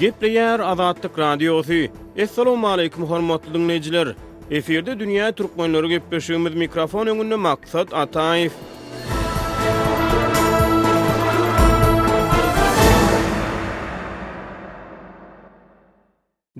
Gepleyer 0.00 0.60
Azadlyk 0.60 1.18
Radiosu. 1.18 1.88
Assalamu 2.22 2.68
aleykum 2.68 3.04
hormatly 3.04 3.54
dinleyijiler. 3.54 4.08
Eferde 4.50 4.98
dünýä 5.00 5.30
türkmenleri 5.38 5.86
gepleşýümiz 5.96 6.54
mikrofon 6.62 7.06
öňünde 7.14 7.36
maksat 7.48 7.92
Ataýew. 8.02 8.50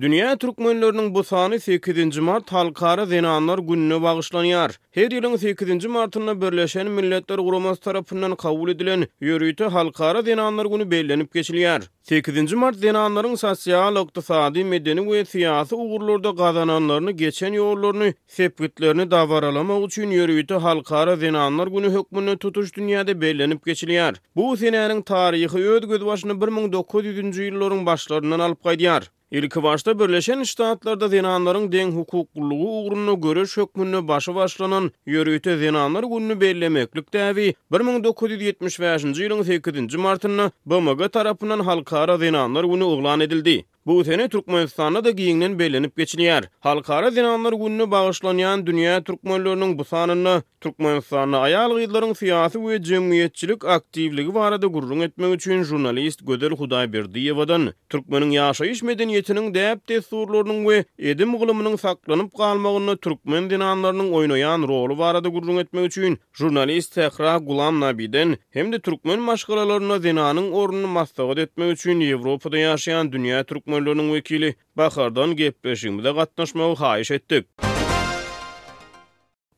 Dünya 0.01 0.35
Türkmenlörünün 0.37 1.15
bu 1.15 1.23
sani 1.23 1.59
8. 1.59 2.17
Mart 2.17 2.51
halkara 2.51 3.05
Zenanlar 3.05 3.59
gününü 3.59 4.01
bağışlanyar. 4.01 4.79
Her 4.91 5.11
yılın 5.11 5.35
8. 5.35 5.85
Martına 5.85 6.41
birleşen 6.41 6.87
Milletler 6.91 7.37
Kurumas 7.37 7.79
tarafından 7.79 8.35
kabul 8.35 8.69
edilen 8.69 9.07
yörüytü 9.21 9.63
Halkara 9.63 10.21
Zenanlar 10.21 10.65
günü 10.65 10.91
bellenip 10.91 11.33
geçiliyar. 11.33 11.81
8. 12.03 12.53
Mart 12.53 12.75
Zenanların 12.75 13.35
sosyal, 13.35 13.95
oktisadi, 13.95 14.63
medeni 14.63 15.11
ve 15.11 15.25
siyasi 15.25 15.75
uğurlarda 15.75 16.35
kazananlarını 16.35 17.11
geçen 17.11 17.53
yollarını, 17.53 18.13
sepkitlerini 18.27 19.11
davaralama 19.11 19.77
uçun 19.79 20.07
yörüytü 20.09 20.53
Halkara 20.53 21.15
Zenanlar 21.15 21.67
günü 21.67 21.89
hükmünü 21.99 22.37
tutuş 22.37 22.75
dünyada 22.75 23.21
bellenip 23.21 23.65
geçiliyar. 23.65 24.15
Bu 24.35 24.57
senenin 24.57 25.01
tarihi 25.01 25.57
öd 25.69 25.83
gözbaşını 25.83 26.41
1900. 26.47 27.37
yılların 27.37 27.85
başlarından 27.85 28.39
alıp 28.39 28.63
kaydiyar. 28.63 29.11
İlk 29.31 29.63
başta 29.63 29.99
Birleşen 29.99 30.43
Ştatlarda 30.43 31.07
zinanların 31.07 31.71
den 31.71 31.91
hukukluluğu 31.91 32.69
uğrunu 32.83 33.21
göre 33.21 33.45
şökmünü 33.45 34.07
başı 34.07 34.35
başlanan 34.35 34.91
yörüte 35.05 35.57
zinanlar 35.57 36.03
gününü 36.03 36.41
bellemeklik 36.41 37.13
dəvi 37.13 37.53
1975. 37.71 39.19
yılın 39.19 39.43
8. 39.43 39.95
martını 39.95 40.51
BMG 40.65 41.11
tarafından 41.11 41.59
halkara 41.59 42.17
zinanlar 42.17 42.63
günü 42.63 42.83
uğlan 42.83 43.19
edildi. 43.19 43.65
Bu 43.87 44.03
sene 44.03 44.27
Türkmenistan'a 44.29 45.03
da 45.03 45.11
giyinlen 45.11 45.59
belenip 45.59 45.97
geçiliyar. 45.97 46.43
Halkara 46.59 47.11
zinanlar 47.11 47.53
gününü 47.53 47.91
bağışlanyan 47.91 48.67
dünya 48.67 49.03
Türkmenlörünün 49.03 49.79
bu 49.79 49.85
sanını 49.85 50.43
Türkmenistan'a 50.61 51.39
ayal 51.39 52.13
siyasi 52.13 52.67
ve 52.67 52.83
cemiyetçilik 52.83 53.65
aktivliği 53.65 54.33
varada 54.33 54.67
gurrun 54.67 54.99
etmek 54.99 55.35
için 55.39 55.63
jurnalist 55.63 56.27
Gödel 56.27 56.49
Huday 56.49 56.93
Berdiyeva'dan 56.93 57.73
Türkmenin 57.89 58.29
yaşayış 58.29 58.83
medeniyetinin 58.83 59.53
deyap 59.53 59.87
tesurlarının 59.87 60.67
ve 60.69 60.85
edim 60.99 61.39
gılımının 61.39 61.75
saklanıp 61.75 62.37
kalmağını 62.37 62.97
Türkmen 62.97 63.49
zinanlarının 63.49 64.11
oynayan 64.13 64.61
rolu 64.61 64.97
varada 64.97 65.29
gurrun 65.29 65.57
etmek 65.57 65.85
için 65.91 66.19
jurnalist 66.33 66.95
Tehra 66.95 67.37
Gulam 67.37 67.79
Nabi'den 67.79 68.37
hem 68.49 68.71
de 68.71 68.79
Türkmen 68.79 69.19
maşkalalarına 69.19 69.99
zinanın 69.99 70.51
oranını 70.51 70.87
masdağıt 70.87 71.37
etmek 71.37 71.77
için 71.77 72.01
Evropada 72.01 72.57
yaşayan 72.57 73.11
dünya 73.11 73.43
Türkmen 73.43 73.76
Möllünün 73.77 74.07
wekili 74.15 74.55
Bahardan 74.77 75.35
gepleşimde 75.35 76.11
gatnaşmagy 76.17 76.73
haýyş 76.81 77.09
etdik. 77.13 77.45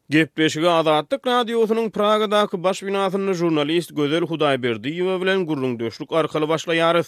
Gepleşigi 0.09 0.69
Azadlyk 0.69 1.21
radiosynyň 1.27 1.89
Pragadaky 1.91 2.63
baş 2.63 2.83
binasynyň 2.83 3.33
jurnalist 3.39 3.95
Gözel 3.95 4.23
Hudaýberdiýew 4.31 5.19
bilen 5.21 5.45
gurulyň 5.47 5.79
döşlük 5.79 6.11
arkaly 6.11 6.43
başlaýarys. 6.45 7.07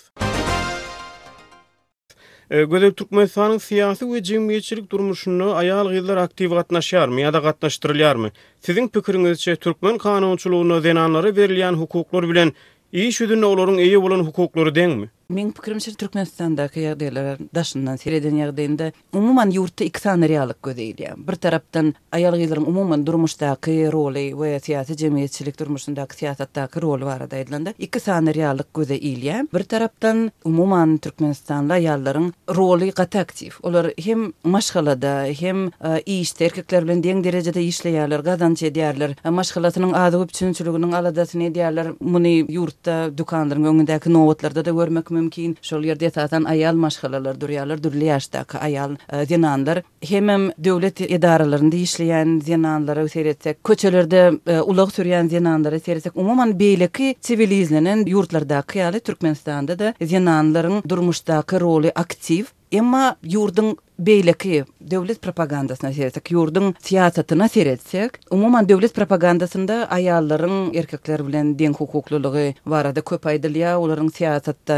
E, 2.52 2.64
Gözel 2.64 2.92
Türkmenistan'ın 2.94 3.58
siyasi 3.58 4.14
ve 4.14 4.24
cemiyetçilik 4.24 4.92
durmuşunu 4.92 5.54
ayal 5.56 5.94
gizler 5.94 6.18
aktif 6.18 6.50
katnaşyar 6.50 7.08
mı 7.08 7.22
ya 7.22 7.34
da 7.34 7.42
katnaştırılyar 7.44 8.16
mı? 8.16 8.30
Sizin 8.60 8.88
pikirinizce 8.88 9.56
Türkmen 9.56 9.98
kanunçylygyna 9.98 10.82
zenanları 10.82 11.30
berilýän 11.30 11.74
hukuklar 11.76 12.30
bilen 12.30 12.52
iyi 12.94 13.14
şüdünlü 13.14 13.46
olorun 13.46 13.78
iyi 13.78 14.02
bulan 14.02 14.20
hukukları 14.20 14.76
den 14.76 14.92
mi? 14.92 15.10
Men 15.32 15.52
pikirimçe 15.52 15.94
Türkmenistan'da 16.02 16.66
ki 16.74 16.82
daşyndan 17.58 17.96
seredin 18.02 18.36
ýagdaýynda 18.42 18.88
umumyň 19.16 19.52
ýurtda 19.58 19.86
iki 19.88 20.02
sany 20.04 20.28
realyk 20.28 20.58
gözeýilýär. 20.68 21.14
Bir 21.30 21.38
tarapdan 21.46 21.94
aýal 22.18 22.36
gyzlaryň 22.42 22.66
umumyň 22.72 23.06
durmuşdaky 23.08 23.76
roly 23.96 24.26
we 24.36 24.50
ýa-da 24.60 24.98
jemgyýetçilik 25.02 25.56
durmuşundaky 25.62 26.26
ýa 26.26 26.66
roly 26.84 27.06
barada 27.08 27.38
edilende 27.44 27.74
iki 27.80 28.00
sany 28.00 28.34
realyk 28.36 28.68
gözeýilýär. 28.76 29.48
Bir 29.56 29.64
tarapdan 29.64 30.32
umumyň 30.44 30.98
Türkmenistan'da 31.06 31.80
aýallaryň 31.80 32.28
roly 32.56 32.92
gat 32.92 33.16
aktif. 33.16 33.60
Olar 33.64 33.88
hem 34.06 34.34
maşgalada, 34.44 35.14
hem 35.40 35.68
e, 35.84 36.02
iş 36.06 36.32
terkekler 36.42 36.84
bilen 36.84 37.02
deň 37.08 37.24
derejede 37.24 37.64
işleýärler, 37.64 38.22
gazançy 38.28 38.68
diýerler. 38.68 39.16
E, 39.24 39.30
maşgalatynyň 39.30 39.96
adyp 39.96 40.34
çynçylygynyň 40.36 40.92
aladasyny 41.00 41.48
diýerler. 41.56 41.96
Muny 42.00 42.42
ýurtda 42.44 43.00
dukanlaryň 43.18 43.72
öňündäki 43.72 44.12
nowatlarda 44.12 44.66
da 44.66 44.72
görmek 44.72 45.12
mümkin. 45.22 45.54
Şol 45.62 45.86
ýerde 45.86 46.08
ýatan 46.10 46.48
aýal 46.50 46.78
maşgalalar 46.82 47.38
durýarlar, 47.42 47.80
durly 47.84 48.08
ýaşdaky 48.10 48.60
aýal 48.68 48.98
e, 49.14 49.26
zenanlar. 49.30 49.82
Hem 50.10 50.30
hem 50.34 50.48
döwlet 50.68 51.02
edaralarynda 51.18 51.78
işleýän 51.82 52.40
zenanlara 52.48 53.08
seretsek, 53.14 53.64
köçelerde 53.64 54.22
e, 54.48 54.60
ulag 54.62 54.94
süýän 54.98 55.30
zenanlara 55.36 55.80
seretsek, 55.80 56.18
umumy 56.18 56.56
beýleki 56.64 57.16
sivilizlenen 57.22 58.06
ýurtlarda, 58.10 58.64
kyýaly 58.66 59.00
Türkmenistanda 59.06 59.78
da 59.80 59.94
zenanlaryň 60.02 60.82
durmuşdaky 60.90 61.60
roly 61.62 61.92
aktiv. 61.96 62.50
Emma 62.72 63.18
ýurdun 63.28 63.76
Beýleki 64.02 64.62
döwlet 64.92 65.20
propagandasna 65.22 65.92
seretsek, 65.94 66.32
ýurdum 66.34 66.72
syýasatyna 66.82 67.46
seretsek, 67.54 68.16
umuman 68.34 68.66
döwlet 68.66 68.96
propagandasinda 68.96 69.76
aýallaryň 69.94 70.72
erkekler 70.80 71.22
bilen 71.28 71.52
deň 71.60 71.76
hukuklulygy 71.78 72.56
barada 72.66 73.04
köp 73.06 73.28
aýdylýar, 73.30 73.76
olaryň 73.78 74.10
e, 74.26 74.78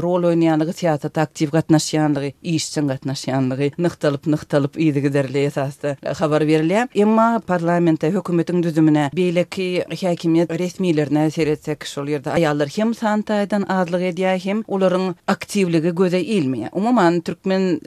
rol 0.00 0.24
oýnanygy, 0.30 0.74
syýasata 0.80 1.26
aktif 1.28 1.50
gatnaşyandygy, 1.52 2.32
işjeň 2.40 2.88
nıhtalıp 3.06 4.26
nıhtalıp 4.26 4.76
niqtelip 4.80 5.36
esasda 5.36 5.96
Habar 6.18 6.42
berilýär, 6.42 6.88
emma 6.94 7.42
parlamenta, 7.46 8.06
we 8.08 8.16
hökümet 8.16 8.48
düzümine, 8.62 9.10
beýleki 9.12 9.84
häkimiet 9.90 10.48
resmiýetlerine 10.56 11.28
seretsek, 11.30 11.84
şol 11.84 12.06
ýerde 12.08 12.32
aýallar 12.32 12.72
hem 12.78 12.94
santaydan 12.94 13.68
azlyk 13.68 14.14
edýär 14.16 14.38
hem 14.44 14.64
olaryň 14.68 15.14
aktivligi 15.26 15.88
göz 15.92 16.12
öňe 16.14 16.22
ilmeý. 16.22 17.20
türkmen 17.24 17.80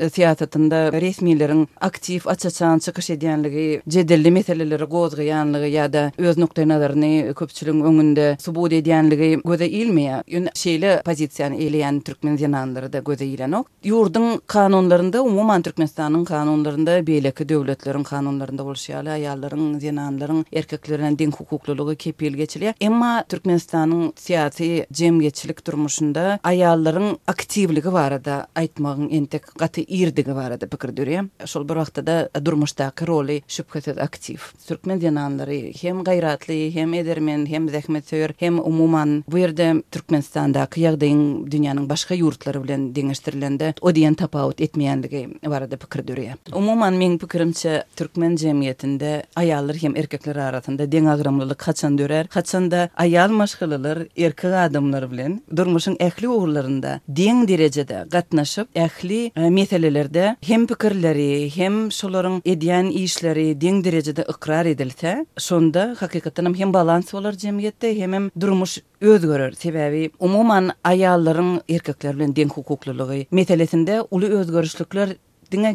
hayatında 0.52 0.92
resmilerin 1.02 1.68
aktif 1.82 2.28
açaçan 2.28 2.80
çıkış 2.80 3.10
edýänligi, 3.10 3.82
jedelli 3.88 4.32
meseleleri 4.32 4.84
gozgayanligi 4.84 5.72
ya 5.76 5.88
da 5.94 6.12
öz 6.18 6.38
nuqtaynalaryny 6.38 7.34
köpçülüğün 7.34 7.82
öňünde 7.90 8.38
subut 8.42 8.72
edýänligi 8.72 9.42
göze 9.46 9.68
ilmi 9.68 10.02
ya 10.04 10.24
şeýle 10.30 10.92
pozisiýany 11.06 11.56
eleýän 11.56 12.02
türkmen 12.04 12.36
zenanlary 12.38 12.94
da 12.94 13.00
göze 13.00 13.26
ilen 13.26 13.52
ok 13.52 13.68
ýurdun 13.84 14.42
kanunlarynda 14.48 15.22
umumy 15.22 15.62
türkmenistanyň 15.64 16.26
kanunlarynda 16.26 17.00
beýleki 17.12 17.44
döwletleriň 17.50 18.04
kanunlarynda 18.04 18.62
bolýan 18.68 19.08
aýallaryň 19.18 19.64
zenanlaryň 19.86 20.44
erkekleriniň 20.54 21.16
deň 21.22 21.32
hukukluluğu 21.40 21.96
kepil 21.96 22.34
geçilä 22.44 22.74
emma 22.82 23.14
türkmenistanyň 23.30 24.12
siýasy 24.26 24.70
jemgyýetçilik 25.02 25.64
durmuşunda 25.68 26.40
aýallaryň 26.44 27.10
aktivligi 27.28 27.92
barada 27.94 28.38
aýtmagyň 28.56 29.08
entek 29.18 29.44
gaty 29.64 29.84
irdigi 29.88 30.41
barada 30.44 30.68
pikir 30.72 30.94
dürem. 30.98 31.30
Şol 31.46 31.64
bir 31.70 31.78
wagtda 31.84 32.02
da 32.08 32.46
durmuşdaky 32.46 33.08
roly 33.08 33.38
şübhetsiz 33.48 33.98
aktiv. 33.98 34.40
Türkmen 34.68 35.02
dinanlary 35.02 35.74
hem 35.82 36.04
gayratly, 36.04 36.72
hem 36.76 36.94
edermen, 36.94 37.46
hem 37.46 37.68
zähmetör, 37.76 38.30
hem 38.44 38.60
umuman 38.70 39.12
bu 39.32 39.40
ýerde 39.42 39.68
Türkmenistanda 39.92 40.64
kıyagdyň 40.76 41.20
dünýäniň 41.54 41.86
başga 41.90 42.16
ýurtlary 42.20 42.62
bilen 42.64 42.84
deňeşdirilende 42.96 43.70
o 43.88 43.92
diýen 43.96 44.16
tapawut 44.20 44.62
etmeýändigi 44.62 45.24
barada 45.50 45.78
pikir 45.82 46.04
dürem. 46.08 46.38
Umuman 46.56 46.98
meniň 47.02 47.18
pikirimçe 47.24 47.84
türkmen 47.96 48.36
jemgyýetinde 48.42 49.12
aýallar 49.42 49.78
hem 49.84 49.96
erkekler 49.96 50.36
arasynda 50.48 50.88
deň 50.90 51.10
agramlylyk 51.16 51.68
haçan 51.68 51.98
dörer, 51.98 52.30
haçan 52.34 52.70
da 52.72 52.90
aýal 53.00 53.32
maşgalalar 53.32 54.06
erkek 54.18 54.58
adamlar 54.68 55.12
bilen 55.12 55.42
durmuşyň 55.52 56.00
ähli 56.08 56.28
ugurlarynda 56.28 57.00
deň 57.10 57.48
derejede 57.48 58.06
gatnaşyp 58.12 58.68
ähli 58.78 59.32
e, 59.36 59.50
meselelerde 59.50 60.31
hem 60.48 60.64
pikirleri, 60.68 61.50
hem 61.56 61.76
şolaryň 61.94 62.38
edýän 62.46 62.90
işleri 62.92 63.46
deň 63.60 63.84
derejede 63.84 64.24
ikrar 64.34 64.66
edilse, 64.66 65.26
sonda 65.38 65.96
hakykatda 66.00 66.54
hem 66.60 66.74
balans 66.74 67.14
bolar 67.14 67.34
jemgyýetde, 67.34 67.96
hem 68.00 68.14
hem 68.14 68.32
durmuş 68.40 68.78
özgörür. 69.02 69.52
Sebäbi 69.52 70.12
umuman 70.20 70.72
aýallaryň 70.84 71.62
erkekler 71.70 72.16
bilen 72.16 72.34
deň 72.34 72.50
hukuklylygy 72.54 73.26
meselesinde 73.32 74.02
uly 74.12 74.26
özgörüşlikler 74.26 75.10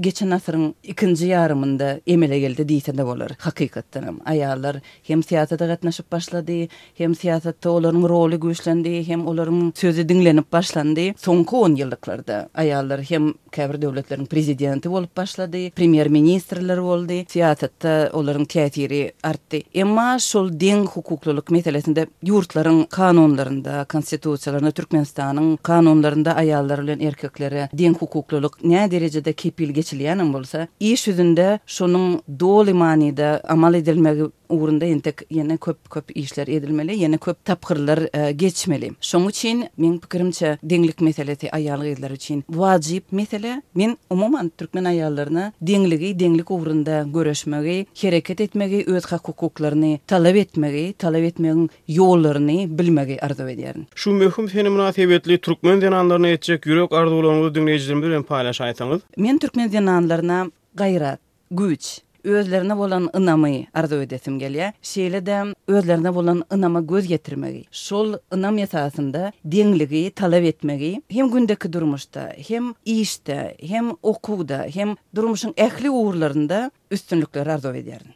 geçen 0.00 0.30
asyryň 0.30 0.74
ikinci 0.82 1.26
yarımında 1.26 2.00
emele 2.06 2.38
geldi 2.38 2.68
de 2.68 3.06
bolar. 3.06 3.30
Hakykatdan 3.38 4.02
hem 4.02 4.16
aýallar 4.24 4.80
hem 5.02 5.20
siýasatda 5.20 5.66
gatnaşyp 5.68 6.12
başlady, 6.12 6.66
hem 6.98 7.12
siýasatda 7.12 7.68
olaryň 7.68 8.06
roly 8.08 8.34
güýçlendi, 8.36 9.06
hem 9.06 9.20
olaryň 9.26 9.72
sözi 9.78 10.08
diňlenip 10.08 10.52
başlandy. 10.52 11.14
Soňky 11.18 11.56
10 11.56 11.76
ýyllyklarda 11.76 12.48
aýallar 12.54 13.00
hem 13.10 13.34
käbir 13.52 13.80
döwletleriň 13.82 14.26
prezidenti 14.26 14.90
bolup 14.90 15.16
başlady, 15.16 15.70
premier 15.70 16.08
ministrler 16.08 16.80
boldy, 16.82 17.20
siýasatda 17.28 18.10
olaryň 18.12 18.46
täsiri 18.46 19.12
artdy. 19.22 19.62
Emma 19.74 20.16
şol 20.18 20.48
deň 20.50 20.86
hukuklylyk 20.94 21.50
meselesinde 21.50 22.06
ýurtlaryň 22.24 22.86
kanunlarynda, 22.88 23.84
konstitusiýalarynda 23.92 24.72
Türkmenistanyň 24.72 25.56
kanunlarynda 25.62 26.36
aýallar 26.42 26.82
bilen 26.84 27.00
erkeklere 27.00 27.68
deň 27.74 27.98
hukuklylyk 28.00 28.62
näme 28.64 28.90
derejede 28.90 29.32
kepi 29.32 29.65
bilgeçiliyanın 29.68 30.32
bolsa, 30.32 30.66
iş 30.80 31.06
yüzünde 31.08 31.58
şunun 31.66 32.22
dolu 32.40 32.74
manide 32.74 33.40
amal 33.48 33.74
edilmeli 33.74 34.24
uğrunda 34.48 34.84
yine 34.84 35.00
yana, 35.30 35.56
köp 35.56 35.90
köp 35.90 36.16
işler 36.16 36.48
edilmeli, 36.48 36.96
yana, 36.96 37.18
köp 37.18 37.44
tapkırlar 37.44 38.28
e, 38.28 38.32
geçmeli. 38.32 38.92
Şonu 39.00 39.28
için 39.30 39.64
min 39.76 39.98
pikirimçe 39.98 40.58
denglik 40.62 41.00
meseleti 41.00 41.50
ayalı 41.50 41.86
edilir 41.88 42.10
için 42.10 42.44
vacip 42.48 43.04
mesele 43.10 43.62
min 43.74 43.98
umuman 44.10 44.52
Türkmen 44.58 44.84
ayalarını 44.84 45.52
dengligi 45.62 46.18
denglik 46.18 46.50
uğrunda 46.50 47.06
görüşmeli, 47.14 47.86
hereket 47.94 48.40
etmeli, 48.40 48.84
öz 48.86 49.04
hak 49.06 49.28
hukuklarını 49.28 49.98
talep 50.06 50.36
etmeli, 50.36 50.92
talep 50.92 51.24
etmeli 51.24 51.68
yollarını 51.88 52.78
bilmeli 52.78 53.18
arzu 53.20 53.48
ediyerin. 53.48 53.86
Şu 53.94 54.10
mühüm 54.10 54.46
fenomenat 54.46 54.98
evetli 54.98 55.38
Türkmen 55.38 55.80
denanlarına 55.80 56.28
etecek 56.28 56.66
yürek 56.66 56.92
arzu 56.92 57.14
olanlı 57.14 57.54
dinleyicilerin 57.54 58.02
bir 58.02 58.22
paylaşaytanız. 58.22 59.00
Men 59.16 59.38
Türkmen 59.38 59.72
denanlarına 59.72 60.50
gayrat, 60.74 61.18
güç, 61.50 61.98
özlerine 62.34 62.76
bolan 62.78 63.10
ınamy 63.16 63.66
arzu 63.74 63.94
edesim 63.94 64.38
gelýä. 64.38 64.72
Şeýle 64.82 65.26
de 65.26 65.54
özlerine 65.72 66.14
bolan 66.14 66.44
ınama 66.54 66.80
göz 66.80 67.06
getirmegi, 67.08 67.64
şol 67.70 68.14
ınam 68.34 68.58
ýasasynda 68.58 69.32
deňligi 69.44 70.10
talap 70.10 70.42
etmegi, 70.44 71.02
hem 71.10 71.28
gündeki 71.30 71.72
durmuşda, 71.72 72.32
hem 72.48 72.74
işde, 72.84 73.56
hem 73.60 73.90
okuda, 74.02 74.66
hem 74.74 74.94
durmuşyň 75.14 75.52
ähli 75.56 75.90
uğurlarında 75.90 76.70
üstünlikler 76.90 77.46
arzu 77.46 77.74
ederin. 77.74 78.10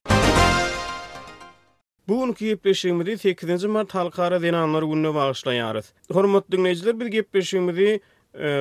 Bu 2.09 2.25
gün 2.27 2.33
ki 2.33 2.45
gepleşigimizi 2.47 3.11
8-nji 3.11 3.67
mart 3.67 3.95
halkara 3.95 4.43
dinanlar 4.43 4.83
gününe 4.83 5.09
bagyşlaýarys. 5.09 5.85
Hormatly 6.12 6.57
dinleýijiler, 6.57 7.01
bir 7.01 7.07
gepleşigimizi 7.07 8.01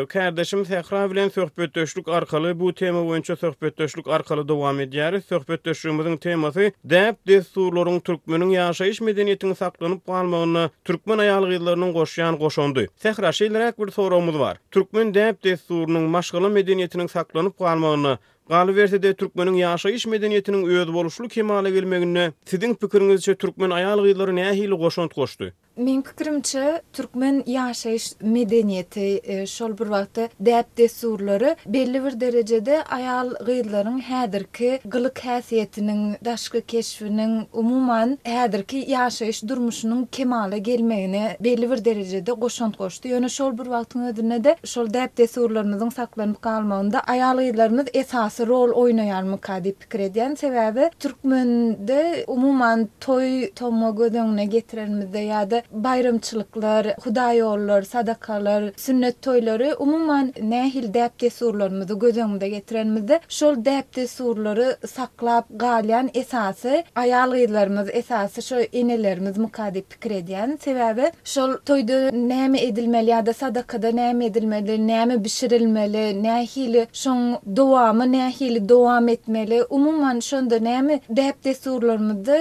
Kardeşim 0.09 0.63
Fehra 0.63 1.11
bilen 1.11 1.29
söhbetdeşlik 1.29 2.07
arkalı 2.07 2.59
bu 2.59 2.73
tema 2.75 3.05
boyunca 3.05 3.35
söhbetdeşlik 3.35 4.07
arkalı 4.07 4.47
devam 4.49 4.79
edýär. 4.79 5.21
Söhbetdeşligimiziň 5.21 6.17
teması 6.19 6.71
dep 6.93 7.15
desturlaryň 7.29 7.99
türkmeniň 8.07 8.49
ýaşaýyş 8.57 9.03
medeniýetini 9.05 9.55
saklanyp 9.61 10.05
galmagyny 10.09 10.65
türkmen 10.89 11.17
aýal 11.25 11.45
gyzlarynyň 11.53 11.91
goşýan 11.99 12.37
goşundy. 12.41 12.87
Fehra 13.05 13.29
şeýlerek 13.41 13.77
bir 13.85 13.91
sorawymyz 13.91 14.39
bar. 14.39 14.57
Türkmen 14.71 15.13
dep 15.13 15.43
desturunyň 15.43 16.05
maşgaly 16.17 16.49
medeniýetini 16.59 17.07
saklanyp 17.07 17.59
galmagyny 17.59 18.17
Galy 18.49 18.75
de 18.75 19.13
türkmeniň 19.13 19.55
ýaşaýyş 19.63 20.09
medeniýetiniň 20.09 20.65
öýüd 20.65 20.93
boluşlu 20.93 21.27
kemale 21.27 21.71
gelmegine, 21.71 22.31
siziň 22.45 22.73
pikiriňizçe 22.81 23.35
türkmen 23.35 23.69
aýal 23.69 24.01
gyzlary 24.07 24.31
nähili 24.35 24.73
goşunt 24.75 25.13
goşdy? 25.15 25.53
Men 25.79 26.01
pikirimçe 26.01 26.81
türkmen 26.93 27.43
yaşayış 27.45 28.13
medeniyeti 28.21 29.19
e, 29.23 29.45
şol 29.47 29.71
bir 29.77 29.87
wagtda 29.93 30.29
däp 30.43 30.65
desurlary 30.77 31.55
belli 31.67 32.03
bir 32.05 32.19
derejede 32.19 32.83
ayal 32.83 33.27
gyýdlaryň 33.47 34.01
häzirki 34.09 34.69
gylyk 34.93 35.19
häsiýetiniň 35.25 36.01
daşky 36.25 36.59
keşfiniň 36.73 37.33
umuman 37.53 38.17
häzirki 38.23 38.77
yaşayış 38.91 39.43
durmuşynyň 39.43 40.05
kemale 40.11 40.57
gelmegine 40.57 41.37
belli 41.39 41.71
bir 41.71 41.85
derejede 41.85 42.31
goşant 42.31 42.77
goşdy. 42.77 43.07
Ýöne 43.07 43.13
yani 43.13 43.29
şol 43.29 43.51
bir 43.57 43.67
wagtyň 43.71 44.11
ödünde 44.13 44.43
de 44.43 44.55
şol 44.63 44.87
däp 44.93 45.17
desurlarymyzyň 45.17 45.91
saklanyp 45.91 46.41
galmagynda 46.41 46.99
ayal 46.99 47.37
gyýdlarymyz 47.39 47.87
esasy 47.93 48.43
rol 48.43 48.75
oýnaýarmy 48.83 49.37
kadyp 49.39 49.79
pikir 49.81 49.99
edýän 50.09 50.35
sebäbi 50.43 50.91
türkmende 50.99 52.25
umuman 52.27 52.89
toy 52.99 53.47
tomogodyňyna 53.55 54.43
getirilmizde 54.43 55.23
ýa-da 55.27 55.63
bayramçılıklar, 55.71 56.87
hudayorlar, 57.03 57.81
sadakalar, 57.81 58.71
sünnet 58.77 59.21
toyları 59.21 59.75
umuman 59.79 60.33
nehil 60.41 60.93
depte 60.93 61.29
surlarımızı 61.29 61.93
göz 61.99 62.17
önümde 62.17 62.49
getirenimizde 62.49 63.19
şol 63.29 63.65
depte 63.65 64.07
surları 64.07 64.77
saklap 64.87 65.45
galyan 65.49 66.09
esası 66.13 66.83
ayalıyılarımız 66.95 67.87
esası 67.91 68.41
şol 68.41 68.61
inelerimiz 68.71 69.37
mukadip 69.37 69.89
pikir 69.89 70.11
ediyen 70.11 70.57
sebebi 70.61 71.11
şol 71.23 71.57
toyda 71.57 72.11
neyme 72.11 72.61
edilmeli 72.63 73.09
ya 73.09 73.25
da 73.25 73.33
sadakada 73.33 73.91
neyme 73.91 74.25
edilmeli, 74.25 74.87
neyme 74.87 75.23
bişirilmeli, 75.23 76.23
neyhili 76.23 76.87
şon 76.93 77.37
doğamı, 77.55 78.11
neyhili 78.11 78.69
doğam 78.69 79.07
etmeli 79.09 79.63
umuman 79.69 80.19
şonda 80.19 80.49
da 80.59 80.59
neyme 80.59 80.99
depte 81.09 81.53
surlarımızı 81.53 82.39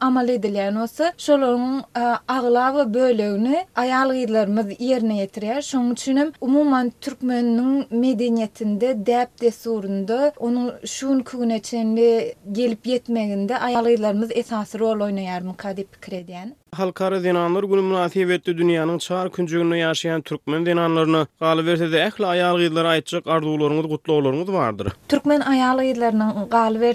amal 0.00 0.28
edilmeli 0.28 0.78
olsa 0.78 1.12
şol 1.18 1.42
e, 1.42 2.00
ağla 2.28 2.61
gulağı 2.70 2.94
bölüğünü 2.94 3.56
ayal 3.76 4.08
gıydlarımız 4.10 4.66
yerine 4.80 5.16
yetirer. 5.16 5.62
Şun 5.62 5.90
üçünüm 5.90 6.32
umuman 6.40 6.92
Türkmen'in 7.00 7.86
medeniyetinde 7.90 9.06
dep 9.06 9.40
desurunda 9.40 10.32
onun 10.38 10.72
şun 10.86 11.20
kugunetçenli 11.20 12.34
gelip 12.52 12.86
yetmeginde 12.86 13.58
ayal 13.58 13.84
gıydlarımız 13.84 14.30
esası 14.34 14.78
rol 14.78 15.04
oynayar 15.04 15.42
mı 15.42 15.56
kadip 15.56 16.02
krediyen. 16.02 16.56
Halkara 16.80 17.18
dinanlar 17.24 17.62
günü 17.70 17.82
münasib 17.82 18.30
dünýäniň 18.30 18.56
dünyanın 18.58 18.98
çar 18.98 19.32
küncüğünü 19.32 19.76
yaşayan 19.76 20.20
türkmen 20.28 20.62
dinanlarını 20.68 21.26
qalı 21.40 21.64
versə 21.66 21.88
də 21.94 21.98
əhli 22.08 22.26
ayal 22.26 22.56
qızlara 22.62 22.88
aitçiq 22.88 24.52
vardır. 24.54 24.88
Türkmen 25.08 25.40
ayal 25.40 25.78
qızlarının 25.78 26.48
qalı 26.54 26.92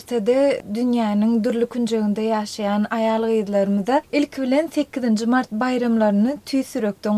dünyanın 0.75 1.43
dürlü 1.43 1.65
küncüğündə 1.65 2.21
yaşayan 2.21 2.85
ayal 2.89 3.23
qızlarımıza 3.27 4.01
ilk 4.11 4.39
bilen 4.41 4.67
8 4.67 5.27
mart 5.27 5.51
bayramlarını 5.51 6.37
tüy 6.45 6.61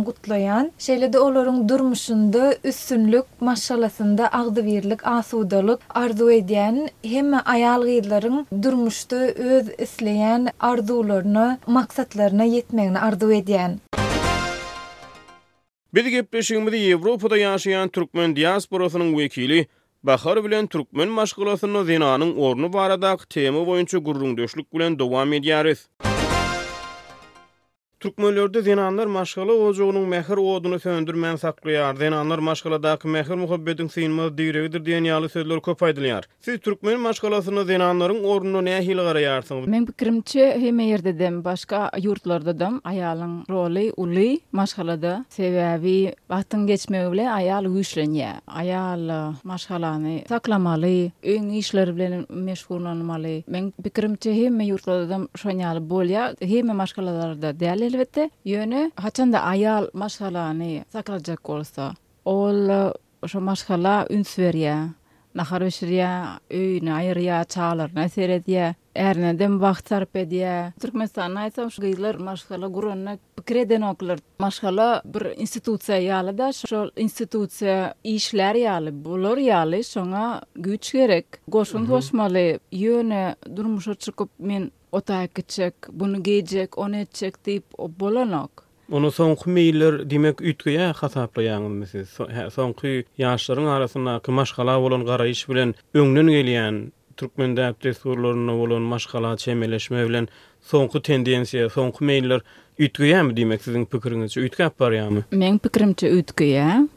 gutlaýan, 0.10 0.72
şeýlede 0.80 1.18
olaryň 1.18 1.48
onların 1.48 1.70
durmuşunda 1.70 2.56
üstünlük, 2.64 3.26
maşallahında 3.40 4.28
ağdı 4.40 4.66
verlik, 4.66 5.08
asudalıq 5.08 5.78
arzu 5.90 6.32
edən 6.32 6.90
hem 7.04 7.32
ayal 7.46 7.82
qızların 7.82 8.48
öz 9.38 9.70
isleyen 9.88 10.48
arzularını, 10.60 11.58
maksatlaryny 11.68 12.49
yetmegini 12.56 13.00
ardu 13.00 13.30
edýän. 13.40 13.72
Bir 15.98 16.06
gepleşigimizde 16.14 16.78
Ýewropada 16.86 17.38
ýaşaýan 17.42 17.90
türkmen 17.96 18.36
diasporasynyň 18.38 19.10
wekili 19.22 19.60
Bahar 20.06 20.44
bilen 20.46 20.68
türkmen 20.76 21.10
maşgulatynyň 21.20 21.86
zinanyň 21.90 22.36
ornu 22.38 22.70
barada 22.78 23.18
tema 23.34 23.62
boýunça 23.68 23.98
gurrun 24.10 24.38
döşlük 24.38 24.70
bilen 24.74 25.00
dowam 25.00 25.34
edýäris. 25.34 25.80
Türkmenlerde 28.00 28.62
zinanlar 28.62 29.06
maşgala 29.06 29.52
ozuğunun 29.52 30.08
mehir 30.10 30.38
odunu 30.38 30.80
söndürmen 30.80 31.36
saklayar. 31.36 31.96
Zinanlar 31.96 32.40
maşgala 32.40 32.84
daki 32.84 33.08
mehir 33.08 33.34
muhabbetin 33.34 33.88
sinmaz 33.88 34.38
direvidir 34.38 34.86
diyen 34.86 35.04
yali 35.04 35.30
sözler 35.30 35.62
köp 35.62 35.80
Siz 36.42 36.60
Türkmen 36.60 37.00
maşgalasını 37.00 37.64
zinanların 37.66 38.24
orunu 38.24 38.66
ne 38.66 38.86
hil 38.86 38.98
garayarsınız? 38.98 39.68
Men 39.68 39.88
bikrimçi 39.88 40.40
heme 40.40 40.84
yer 40.86 41.04
dedim 41.04 41.44
başka 41.44 41.92
yurtlarda 42.02 42.60
dem, 42.60 42.82
ayalın 42.84 43.44
roli 43.50 43.94
uli 43.98 44.40
maşgalada. 44.52 45.26
Sebebi 45.30 46.16
vaxtın 46.30 46.68
geçme 46.68 47.08
ule 47.08 47.30
ayal 47.32 47.66
ya. 48.16 48.42
Ayal 48.48 49.34
maşgalani 49.44 50.24
saklamalı, 50.30 51.12
ün 51.24 51.50
işler 51.50 51.96
bile 51.96 52.26
meşgulanmalı. 52.30 53.44
Men 53.48 53.74
bikrimçi 53.80 54.46
heme 54.46 54.66
yurtlarda 54.66 55.10
dem, 55.10 55.28
şanyalı 55.42 55.90
bolya, 55.90 56.36
heme 56.42 56.74
maşgalada 56.74 57.60
deli, 57.60 57.89
elbette. 57.90 58.30
Yöne 58.46 58.92
haçan 58.96 59.34
da 59.34 59.40
ayal 59.42 59.88
maşala 59.94 60.54
ne 60.54 60.86
sakracak 60.94 61.50
olsa. 61.50 61.94
Ol 62.26 62.92
şu 63.28 63.40
maşala 63.40 64.08
üns 64.10 64.40
veriyor. 64.40 64.80
Nahar 65.36 65.62
veriyor. 65.62 66.28
Öyünü 66.52 66.94
ayırıyor, 66.94 67.44
çağlar, 67.44 67.92
ne 67.96 68.10
seyrediyor. 68.10 68.74
Erne 68.96 69.40
dem 69.40 69.62
vaxt 69.62 69.88
sarp 69.90 70.16
ediyor. 70.16 70.72
Türkmenistan 70.82 71.36
aytsam 71.36 71.72
şu 71.72 71.82
gyzlar 71.82 72.16
maşala 72.16 72.68
gurunna 72.68 73.18
pikreden 73.38 73.82
oklar. 73.82 74.20
Maşala 74.40 75.02
bir 75.06 75.26
institutsiya 75.44 76.00
yaly 76.00 76.38
da, 76.38 76.52
şu 76.54 76.92
institutsiya 76.96 77.94
işler 78.04 78.56
yaly, 78.56 78.92
bular 79.06 79.38
yaly, 79.38 79.78
şoňa 79.80 80.42
güç 80.56 80.94
gerek. 80.94 81.26
Goşun 81.48 81.82
mhm. 81.82 81.90
goşmaly, 81.92 82.60
yöne 82.72 83.36
durmuşa 83.56 83.96
çykyp 83.96 84.30
men 84.40 84.72
otaak 84.92 85.34
gitsek, 85.36 85.76
bunu 85.92 86.22
giyicek, 86.24 86.78
onu 86.78 86.98
etsek 87.06 87.40
deyip 87.46 87.64
o 87.78 87.90
bolanok. 88.00 88.52
Onu 88.92 89.12
soňky 89.12 89.54
kü 89.54 90.10
demek 90.10 90.42
ütkü 90.42 90.70
ya 90.70 90.94
hasaplı 90.98 91.44
yağın 91.44 91.72
misiz. 91.72 92.18
Son 92.54 92.74
kü 92.74 93.04
yaşların 93.18 93.66
arasında 93.66 94.22
bilen 95.50 95.74
önlün 95.94 96.28
gelýän 96.28 96.92
Türkmen 97.18 97.58
dert 97.58 97.86
resurlarına 97.86 98.56
olan 98.56 98.82
maşkala 98.82 99.38
çemeleşme 99.38 100.10
bilen 100.10 100.28
soňky 100.72 100.98
tendensiýa, 101.02 101.68
soňky 101.70 102.40
son 102.40 102.88
kü 102.88 103.06
ya 103.06 103.24
mı 103.24 103.38
demek 103.38 103.62
sizin 103.62 103.86
pükürünüz? 103.86 104.38
Ütkü 104.38 104.72
ya 104.94 105.10
mı? 105.12 105.24
Menin 105.32 105.58
pükürümce 105.58 106.10
ütkü 106.10 106.44
ya. 106.44 106.88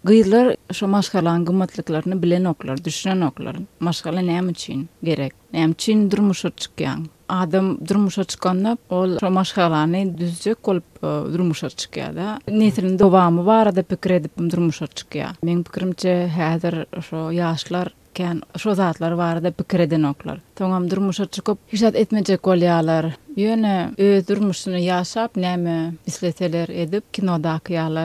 şu 0.72 0.86
maşkala 0.86 1.36
gymmatlyklaryny 1.38 2.22
bilen 2.22 2.44
oklar, 2.44 2.84
düşünen 2.84 3.20
oklar. 3.20 3.56
üçin 3.80 4.26
neyem 4.26 4.48
için 4.48 4.88
gerek. 5.04 5.32
Neyem 5.52 5.70
için 5.72 6.10
durmuşur 6.10 6.50
çıkıyan. 6.50 7.06
adam 7.32 7.76
durmuşa 7.88 8.24
çıkanda 8.24 8.78
ol 8.90 9.30
maşgalany 9.30 10.18
düzjek 10.18 10.66
bolup 10.66 10.84
e, 11.02 11.06
durmuşa 11.32 11.66
çıkýa 11.66 12.16
da. 12.16 12.38
Netirin 12.50 12.98
dowamy 12.98 13.46
bar 13.46 13.76
da 13.76 13.82
pikir 13.82 14.10
edip 14.10 14.36
durmuşa 14.38 14.84
çıkýa. 14.84 15.28
Men 15.42 15.62
pikirimçe 15.62 16.30
häzir 16.38 16.76
şu 17.02 17.16
ýaşlar 17.16 17.86
ken 18.14 18.42
şu 18.58 18.74
zatlar 18.74 19.18
bar 19.18 19.42
da 19.44 19.50
pikir 19.50 19.80
edenoklar. 19.80 20.38
Tongam 20.56 20.90
durmuşa 20.90 21.24
çykyp 21.26 21.58
hisat 21.72 21.94
etmejek 21.94 22.40
bolýarlar. 22.40 23.12
Ýöne 23.36 23.92
öz 23.98 24.28
durmuşyny 24.28 24.76
ýaşap 24.90 25.30
näme 25.36 25.92
isleteler 26.06 26.68
edip 26.68 27.12
kinoda 27.14 27.60
kyýala 27.64 28.04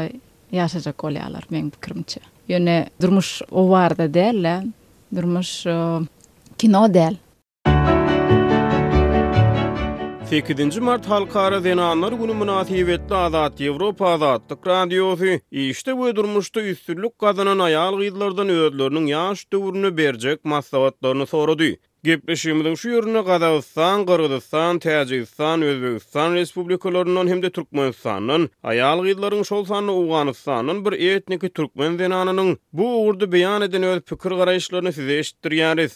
ýaşajak 0.54 0.96
bolýarlar 1.04 1.44
men 1.50 1.70
pikirimçe. 1.70 2.20
Ýöne 2.50 2.86
durmuş 3.02 3.42
o 3.52 3.70
bar 3.70 3.98
da 3.98 4.08
derler. 4.14 4.64
Durmuş 5.16 5.66
e, 5.66 5.74
o, 6.76 6.84
8-nji 10.32 10.80
mart 10.82 11.06
halkara 11.08 11.60
zenanlar 11.62 12.12
günü 12.12 12.34
münasibetli 12.34 13.16
Azad 13.16 13.58
Ýewropa 13.60 14.06
Azatlyk 14.08 14.68
radiosu 14.68 15.26
işde 15.52 15.98
bu 15.98 16.16
durmuşda 16.16 16.62
üstünlük 16.62 17.20
gazanan 17.20 17.60
aýal 17.60 18.02
gyzlardan 18.02 18.50
özlerini 18.50 19.12
ýaş 19.12 19.46
döwrüne 19.54 19.98
berjek 19.98 20.46
maslahatlaryny 20.46 21.26
sorady. 21.34 21.72
Gepleşimiň 22.04 22.76
şu 22.76 22.88
ýerine 22.90 23.22
Gazawstan, 23.30 24.06
Gürgistan, 24.06 24.80
Täjikistan, 24.80 25.62
Özbegistan 25.64 26.30
respublikalarynyň 26.36 27.30
hem 27.30 27.42
de 27.42 27.50
Türkmenistanyň 27.50 28.48
aýal 28.64 29.00
gyzlaryň 29.08 29.44
şol 29.48 29.66
sanly 29.66 30.86
bir 30.86 30.94
etniki 31.16 31.50
türkmen 31.54 32.00
denanynyň 32.00 32.56
bu 32.74 32.86
ugurdy 33.02 33.24
beýan 33.36 33.64
eden 33.66 33.84
öz 33.84 34.00
pikir 34.02 34.30
garaýşlaryny 34.32 34.92
size 34.92 35.20
eşitdirýäris. 35.20 35.94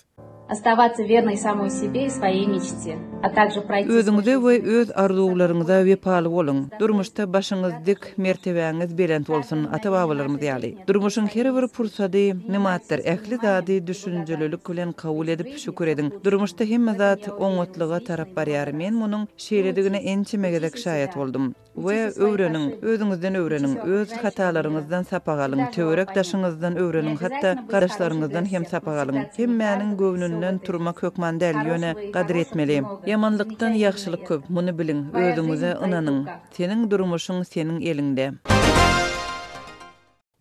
оставаться 0.52 1.02
верной 1.04 1.38
самой 1.38 1.70
себе 1.70 2.02
и 2.08 2.10
своей 2.10 2.46
мечте, 2.54 2.94
а 3.26 3.30
также 3.30 3.62
пройти 3.70 3.90
Өзіңізде 3.96 4.34
ой 4.38 4.60
өз 4.60 4.90
арзуларыңызда 5.04 5.78
вепалы 5.88 6.30
болын. 6.34 6.60
Дұрмышта 6.82 7.24
башыңыз 7.36 7.78
дик 7.88 8.10
мәртебеңіз 8.26 8.92
белен 9.00 9.26
олсын, 9.32 9.64
ата-бабаларымыз 9.78 10.44
ялы. 10.44 10.74
Дұрмышын 10.90 11.30
кере 11.32 11.54
бір 11.56 11.70
пұрсады, 11.72 12.26
де, 12.34 12.54
ниматтар, 12.56 13.00
ахли 13.14 13.40
дады 13.46 13.80
düşünjelilik 13.88 14.66
bilen 14.70 14.92
kabul 14.92 15.32
edip 15.34 15.54
şükür 15.60 15.88
edin. 15.94 16.12
Дұрмышта 16.26 16.68
хем 16.68 16.90
оң 16.92 18.02
тарап 18.06 18.34
бар 18.36 18.48
яры 18.52 18.74
мен 18.76 18.96
муның 19.00 19.30
шейредигине 19.38 20.04
энчимегедек 20.14 20.76
шаят 20.78 21.16
олдым. 21.16 21.54
we 21.76 22.12
öwrenin, 22.18 22.76
özüňizden 22.86 23.36
öwrenin, 23.36 23.76
öz 23.78 24.12
hatalaryňyzdan 24.12 25.04
sapag 25.04 25.40
alyň, 25.40 25.72
töwerek 25.76 26.10
daşyňyzdan 26.16 26.76
öwrenin, 26.78 27.16
hatda 27.16 27.50
garaşlaryňyzdan 27.74 28.46
hem 28.46 28.66
sapag 28.66 28.98
alyň. 29.04 29.26
Hem 29.38 29.52
meniň 29.62 29.96
gownundan 30.02 30.58
turmak 30.66 30.98
hökman 31.04 31.40
däl 31.42 31.56
ýöne 31.66 31.92
gadyr 32.16 32.36
etmeli. 32.44 32.78
Ýamanlykdan 33.12 33.72
ýagşylyk 33.84 34.24
köp, 34.30 34.42
muny 34.56 34.74
bilin, 34.80 35.00
özüňize 35.14 35.72
ynanyň. 35.86 36.18
Seniň 36.58 36.82
durmuşyň 36.92 37.38
seniň 37.54 37.78
elinde. 37.92 38.26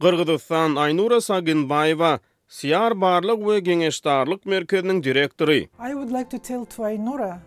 Gırgıdıstan 0.02 0.76
Aynura 0.76 1.20
Saginbayeva, 1.20 2.18
Siyar 2.48 3.00
Barlık 3.00 3.48
ve 3.48 3.60
Gengeştarlık 3.60 4.46
Merkezinin 4.46 5.02
direktörü. 5.02 5.56
I 5.58 5.66
would 5.92 6.10
like 6.10 6.28
to 6.30 6.38
tell 6.38 6.64
to 6.64 6.82
Aynura, 6.84 7.38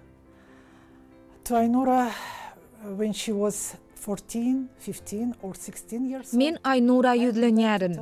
to 1.46 1.56
Aynura, 1.56 2.10
when 2.84 3.14
she 3.14 3.32
was 3.32 3.76
Мен 4.08 6.56
Айнура 6.64 7.14
14, 7.16 7.98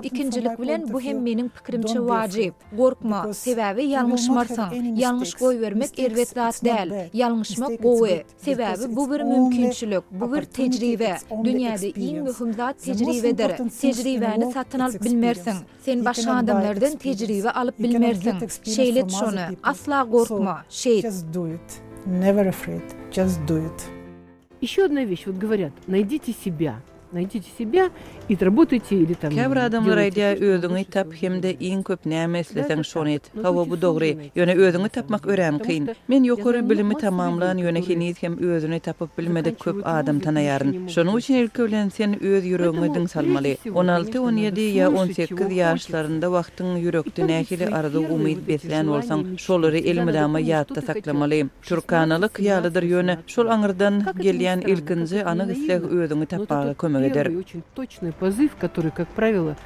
оку 0.03 0.99
оку 1.15 1.95
оку 1.95 2.03
оку 2.91 3.15
оку 3.23 3.31
оку 3.31 4.03
оку 4.03 4.15
yalngışmarsa, 4.17 4.71
yanlış 4.97 5.35
goy 5.35 5.61
vermek 5.61 5.99
erbet 5.99 6.37
rahat 6.37 6.65
däl. 6.65 7.09
yanlışmak 7.13 7.83
goy. 7.83 8.23
Sebäbi 8.45 8.97
bu 8.97 9.13
bir 9.13 9.21
mümkinçilik, 9.21 10.03
bu 10.11 10.33
bir 10.37 10.43
tejribe. 10.43 11.17
Dünýäde 11.31 11.89
iň 12.07 12.17
möhüm 12.23 12.53
zat 12.53 12.83
tejribedir. 12.83 13.49
Tejribäni 13.81 14.53
satyn 14.53 14.79
alyp 14.81 15.01
bilmersiň. 15.03 15.57
Sen 15.85 16.05
başga 16.05 16.35
adamlardan 16.35 16.97
tejribe 16.97 17.51
alyp 17.51 17.79
bilmersiň. 17.79 18.37
Şeýlet 18.77 19.11
şonu. 19.21 19.41
Asla 19.63 20.03
gorkma. 20.05 20.65
Şeýt. 20.71 21.03
Just 21.03 21.35
do 21.35 21.49
it. 21.49 21.69
Never 22.07 22.47
afraid. 22.47 22.85
Just 23.13 23.41
do 23.49 23.59
it. 23.59 23.79
Ещё 24.63 24.81
одна 24.87 25.01
вещь, 25.11 25.25
вот 25.27 25.37
говорят, 25.45 25.75
найдите 25.89 26.33
себя. 26.45 26.73
найдите 27.13 27.49
себя 27.59 27.91
и 28.29 28.35
работайте 28.41 28.97
или 28.97 29.15
там 29.15 29.31
Кәбір 29.35 29.61
адамлар 29.67 29.99
айдия 30.07 30.33
өзіңі 30.37 30.85
тап 30.91 31.13
хемді 31.15 31.53
ең 31.59 31.83
көп 31.87 32.07
нәмеслесен 32.09 32.83
шон 32.87 33.09
ет. 33.13 33.29
Хава 33.43 33.65
бу 33.69 33.77
доғры, 33.79 34.31
өне 34.37 34.55
өзіңі 34.59 34.91
тапмак 34.93 35.27
өрәм 35.31 35.61
қиын. 35.63 35.93
Мен 36.09 36.25
екөрі 36.33 36.63
білімі 36.67 36.97
тамамлан, 37.01 37.59
өне 37.63 37.83
хенейд 37.87 38.19
хем 38.23 38.37
өзіңі 38.43 38.81
тапып 38.89 39.11
білмеді 39.17 39.55
көп 39.61 39.83
адам 39.87 40.21
танаярын. 40.25 40.89
Шон 40.91 41.11
үшін 41.15 41.41
елкі 41.45 41.69
сен 41.95 42.17
өз 42.21 43.13
салмалы. 43.17 43.57
16-17 43.65 44.59
я 44.77 44.91
18 44.91 45.57
яшларында 45.57 46.31
вақтың 46.33 46.77
юрөкті 46.83 47.27
нәхілі 47.31 47.71
арды 47.73 47.99
ұмейд 48.03 48.41
беслен 48.47 48.89
олсан, 48.91 49.37
шолары 49.39 49.79
елмі 49.81 50.43
ятта 50.43 50.81
сақламалы. 50.83 51.51
Шурканалық 51.63 52.41
ялыдыр 52.43 52.85
өне 52.99 53.19
шол 53.31 53.49
аңырдан 53.55 54.03
келіян 54.21 54.65
үлкінзі 54.67 55.23
анығыстығы 55.23 56.05
өзіңі 56.05 56.96
это 57.05 57.45
позыв, 58.19 58.57
который, 58.57 58.91
как 58.91 59.09
правило, 59.09 59.57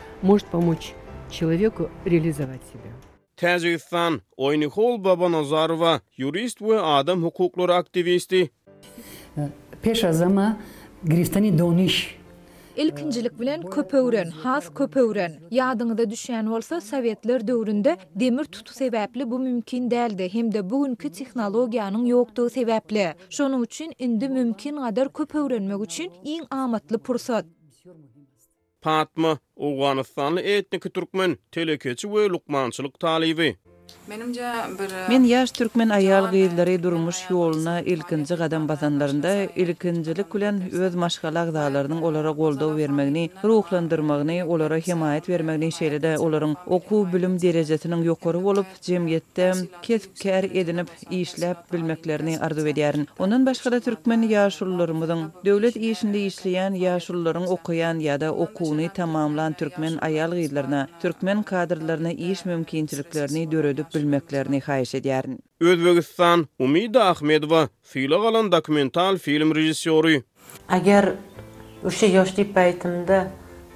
человеку 1.30 1.90
реализовать 2.04 2.60
себя. 2.72 2.90
Тазыфан, 3.36 4.22
Бабаназарова, 4.36 6.02
юрист 6.16 6.60
ве 6.60 6.78
адам 6.78 7.22
хукуклор 7.22 7.70
активисти. 7.72 8.50
грифтани 11.02 11.50
дониш. 11.50 12.16
ilkinçilik 12.80 13.40
bilen 13.40 13.62
köpöwren, 13.70 14.30
has 14.42 14.64
köpöwren. 14.74 15.32
Yadyngyda 15.50 16.10
düşen 16.10 16.50
bolsa, 16.50 16.80
Sowetler 16.80 17.46
döwründe 17.48 17.96
demir 18.14 18.44
tutu 18.44 18.72
sebäpli 18.74 19.30
bu 19.30 19.38
mümkin 19.38 19.90
däldi, 19.90 20.28
hem 20.34 20.48
de 20.54 20.62
bugünkü 20.70 21.08
tehnologiýanyň 21.18 22.04
ýokdugy 22.12 22.50
sebäpli. 22.58 23.04
Şonuň 23.36 23.60
üçin 23.64 23.90
indi 23.98 24.28
mümkin 24.28 24.76
gader 24.76 25.08
köpöwrenmek 25.18 25.80
üçin 25.86 26.08
iň 26.32 26.42
amatly 26.50 26.98
pursat. 26.98 27.44
Patma, 28.80 29.38
Owganystanly 29.56 30.56
etniki 30.56 30.90
türkmen, 30.90 31.36
telekeçi 31.52 32.06
we 32.08 32.28
lukmançylyk 32.28 33.00
talibi. 33.00 33.56
bir 34.08 34.90
Men 35.08 35.22
yaş 35.22 35.50
türkmen 35.50 35.88
ayal 35.88 36.30
gyzlary 36.32 36.82
durmuş 36.82 37.30
yoluna 37.30 37.80
ilkinji 37.80 38.34
gadam 38.34 38.68
basanlarında 38.68 39.32
ilkinjilik 39.56 40.34
bilen 40.34 40.56
öz 40.72 40.94
maşgala 40.94 41.42
zalarynyň 41.56 42.02
olara 42.08 42.30
goldaw 42.30 42.78
bermegini, 42.78 43.30
ruhlandyrmagyny, 43.44 44.42
olara 44.44 44.76
himayat 44.88 45.28
bermegini 45.28 45.68
şeýlede 45.78 46.12
olaryň 46.26 46.54
okuw 46.76 47.12
bölüm 47.12 47.34
derejesiniň 47.44 48.00
ýokary 48.08 48.42
bolup, 48.48 48.66
jemgyýetde 48.82 49.46
kesipkär 49.82 50.44
edinip 50.60 50.88
işläp 51.10 51.56
bilmeklerini 51.72 52.38
arzuw 52.40 52.70
edýärin. 52.70 53.06
Onuň 53.18 53.46
başga 53.46 53.72
da 53.72 53.80
türkmen 53.80 54.22
yaş 54.22 54.62
ullarymyň 54.62 55.24
döwlet 55.44 55.76
işinde 55.76 56.26
işleýän 56.26 56.76
yaş 56.76 57.10
okuyan 57.48 58.00
ýa-da 58.00 58.30
okuwyny 58.30 58.88
tamamlan 58.88 59.52
türkmen 59.52 59.98
ayal 60.02 60.32
gyzlaryna, 60.32 60.88
türkmen 61.02 61.42
kadrlaryna 61.42 62.10
iş 62.10 62.44
mümkinçiliklerini 62.44 63.50
döredi 63.52 63.79
ýöndüp 63.80 63.94
bilmeklerini 63.94 64.58
haýyş 64.64 64.90
edýär. 65.00 65.26
Özbegistan 65.60 66.42
Umida 66.66 67.04
Ahmedowa 67.12 67.62
fiýle 67.92 68.18
galan 68.26 68.52
dokumental 68.52 69.16
film 69.26 69.52
rejissýory. 69.60 70.18
Agar 70.78 71.10
o 71.84 71.88
şeýle 72.00 72.20
ýaşdy 72.20 72.44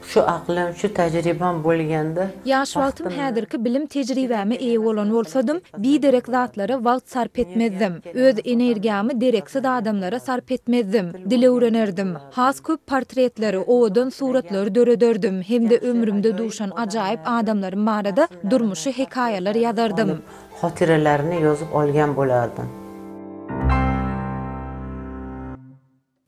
şu 0.07 0.23
aqlam, 0.29 0.75
şu 0.75 0.95
tecrübem 0.95 1.65
bolgendi. 1.65 2.31
Yaş 2.45 2.77
vaktim 2.77 3.11
hedir 3.11 3.47
ki 3.47 3.65
bilim 3.65 3.87
tecrübemi 3.87 4.57
iyi 4.57 4.79
olan 4.79 5.15
olsadım, 5.15 5.61
bir 5.79 6.03
derek 6.03 6.27
zatlara 6.27 6.85
vakt 6.85 7.09
sarp 7.09 7.39
etmezdim. 7.39 7.95
Öz 8.15 8.37
energiyamı 8.45 9.21
da 9.21 9.71
adamlara 9.71 10.21
sarp 10.21 10.51
etmezdim. 10.53 11.13
Dile 11.31 11.49
öğrenirdim. 11.51 12.15
Has 12.31 12.61
köp 12.61 12.87
portretleri, 12.87 13.59
oğudun 13.59 14.09
suratları 14.09 14.75
dörödördüm. 14.75 15.43
Hem 15.43 15.71
de 15.71 15.79
ömrümde 15.79 16.39
duşan 16.39 16.73
acayib 16.77 17.19
adamların 17.27 17.79
marada 17.81 18.29
durmuşu 18.51 18.91
hekayalar 18.91 19.55
yazardım. 19.55 20.19
Xotirələrini 20.61 21.43
yozub 21.43 21.73
olgen 21.73 22.17
bolardım. 22.17 22.69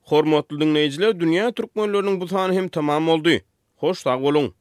Hormatly 0.03 0.59
dinleyijiler, 0.61 1.11
dünýä 1.11 1.51
türkmenläriniň 1.53 2.19
bu 2.21 2.53
hem 2.55 2.67
tamam 2.67 3.07
boldy. 3.07 3.39
Hoş 3.77 4.03
taý 4.03 4.51